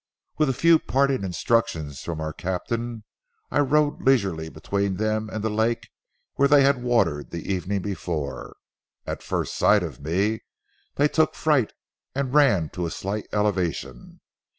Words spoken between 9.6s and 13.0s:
of me they took fright and ran to a